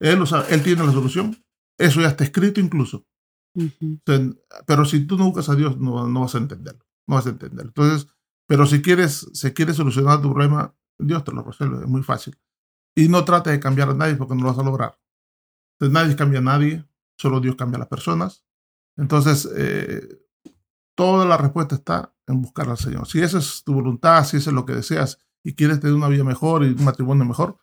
[0.00, 1.44] Él lo sabe, Él tiene la solución.
[1.78, 3.06] Eso ya está escrito incluso.
[3.54, 4.00] Ujú.
[4.00, 4.20] O sea,
[4.66, 6.84] pero si tú no buscas a Dios, no, no vas a entenderlo.
[7.06, 7.70] No vas a entenderlo.
[7.70, 8.08] Entonces,
[8.46, 12.36] pero si quieres, si quieres solucionar tu problema, Dios te lo resuelve, es muy fácil.
[12.94, 14.98] Y no trates de cambiar a nadie porque no lo vas a lograr.
[15.74, 16.84] Entonces, nadie cambia a nadie,
[17.16, 18.44] solo Dios cambia a las personas.
[18.96, 20.22] Entonces, eh,
[20.94, 23.06] toda la respuesta está en buscar al Señor.
[23.06, 26.08] Si esa es tu voluntad, si eso es lo que deseas y quieres tener una
[26.08, 27.58] vida mejor y un matrimonio mejor,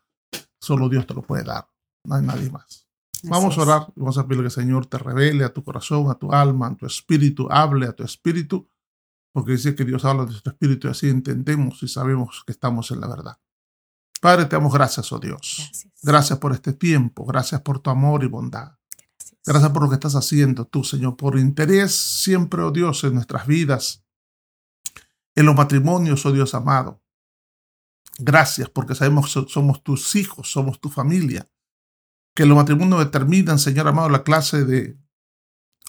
[0.59, 1.67] solo Dios te lo puede dar.
[2.03, 2.87] No hay nadie más.
[3.23, 6.09] Vamos a orar y vamos a pedirle que el Señor te revele a tu corazón,
[6.09, 8.69] a tu alma, a tu espíritu, hable a tu espíritu,
[9.33, 12.91] porque dice que Dios habla de nuestro espíritu y así entendemos y sabemos que estamos
[12.91, 13.37] en la verdad.
[14.19, 15.55] Padre, te damos gracias, oh Dios.
[15.57, 15.93] Gracias.
[16.01, 18.73] Gracias por este tiempo, gracias por tu amor y bondad.
[19.17, 19.39] Gracias.
[19.45, 23.47] Gracias por lo que estás haciendo tú, Señor, por interés siempre, oh Dios, en nuestras
[23.47, 24.03] vidas,
[25.35, 27.01] en los matrimonios, oh Dios amado.
[28.17, 31.47] Gracias porque sabemos que so- somos tus hijos, somos tu familia.
[32.35, 34.97] Que los matrimonios determinan, Señor amado, la clase de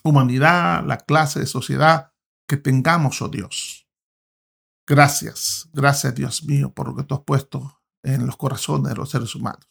[0.05, 2.13] humanidad, la clase de sociedad
[2.49, 3.89] que tengamos, oh Dios.
[4.87, 9.11] Gracias, gracias Dios mío por lo que tú has puesto en los corazones de los
[9.11, 9.67] seres humanos.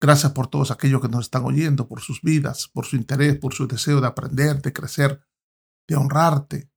[0.00, 3.54] Gracias por todos aquellos que nos están oyendo, por sus vidas, por su interés, por
[3.54, 5.20] su deseo de aprender, de crecer,
[5.88, 6.70] de honrarte.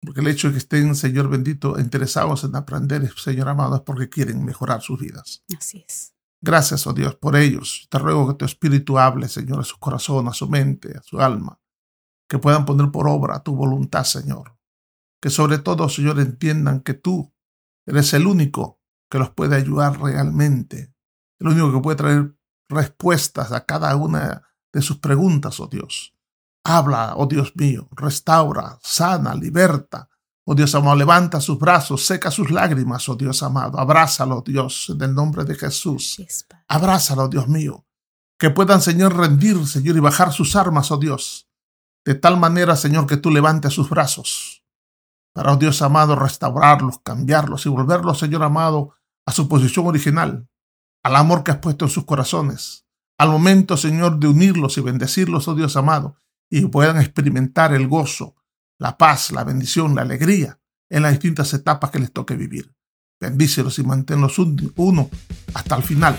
[0.00, 4.08] Porque el hecho de que estén, Señor bendito, interesados en aprender, Señor amado, es porque
[4.08, 5.44] quieren mejorar sus vidas.
[5.56, 6.14] Así es.
[6.40, 7.88] Gracias, oh Dios, por ellos.
[7.90, 11.20] Te ruego que tu Espíritu hable, Señor, a su corazón, a su mente, a su
[11.20, 11.60] alma.
[12.28, 14.56] Que puedan poner por obra tu voluntad, Señor.
[15.20, 17.34] Que sobre todo, Señor, entiendan que tú
[17.86, 20.92] eres el único que los puede ayudar realmente.
[21.38, 22.36] El único que puede traer
[22.68, 24.42] respuestas a cada una
[24.72, 26.14] de sus preguntas, oh Dios.
[26.64, 30.08] Habla, oh Dios mío, restaura, sana, liberta.
[30.44, 33.78] Oh Dios amado, levanta sus brazos, seca sus lágrimas, oh Dios amado.
[33.78, 36.22] Abrázalo, Dios, en el nombre de Jesús.
[36.68, 37.84] Abrázalo, Dios mío.
[38.38, 41.48] Que puedan, Señor, rendir, Señor, y bajar sus armas, oh Dios.
[42.04, 44.62] De tal manera, Señor, que tú levantes sus brazos.
[45.32, 48.95] Para, oh Dios amado, restaurarlos, cambiarlos y volverlos, Señor amado,
[49.26, 50.48] a su posición original,
[51.02, 52.86] al amor que has puesto en sus corazones.
[53.18, 56.16] Al momento, Señor, de unirlos y bendecirlos, oh Dios amado,
[56.50, 58.36] y puedan experimentar el gozo,
[58.78, 60.60] la paz, la bendición, la alegría
[60.90, 62.72] en las distintas etapas que les toque vivir.
[63.20, 65.08] Bendícelos y manténlos un- uno
[65.54, 66.16] hasta el final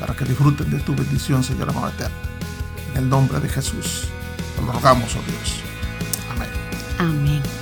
[0.00, 2.16] para que disfruten de tu bendición, Señor amado eterno.
[2.92, 4.08] En el nombre de Jesús,
[4.56, 5.60] te lo rogamos, oh Dios.
[6.30, 6.48] Amén.
[6.98, 7.61] Amén.